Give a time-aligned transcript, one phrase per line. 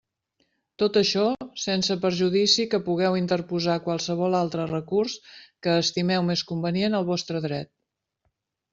[0.83, 1.25] Tot això,
[1.63, 5.21] sense perjudici que pugueu interposar qualsevol altre recurs
[5.67, 7.75] que estimeu més convenient al vostre dret.